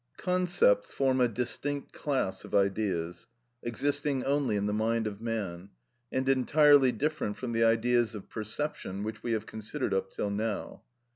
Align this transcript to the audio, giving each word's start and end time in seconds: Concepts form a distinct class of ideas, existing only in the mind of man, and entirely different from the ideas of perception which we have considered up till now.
Concepts 0.17 0.91
form 0.91 1.21
a 1.21 1.27
distinct 1.27 1.93
class 1.93 2.43
of 2.43 2.55
ideas, 2.55 3.27
existing 3.61 4.23
only 4.23 4.55
in 4.55 4.65
the 4.65 4.73
mind 4.73 5.05
of 5.05 5.21
man, 5.21 5.69
and 6.11 6.27
entirely 6.27 6.91
different 6.91 7.37
from 7.37 7.51
the 7.51 7.63
ideas 7.63 8.15
of 8.15 8.27
perception 8.27 9.03
which 9.03 9.21
we 9.21 9.33
have 9.33 9.45
considered 9.45 9.93
up 9.93 10.09
till 10.09 10.31
now. 10.31 10.81